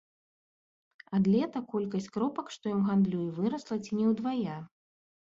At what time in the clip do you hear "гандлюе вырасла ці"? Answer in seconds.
2.91-3.91